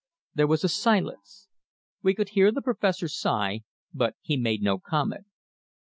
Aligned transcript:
There 0.33 0.47
was 0.47 0.63
a 0.63 0.67
silence. 0.67 1.47
We 2.01 2.15
could 2.15 2.29
hear 2.29 2.51
the 2.51 2.63
Professor 2.63 3.07
sigh, 3.07 3.61
but 3.93 4.15
he 4.23 4.35
made 4.35 4.63
no 4.63 4.79
comment. 4.79 5.27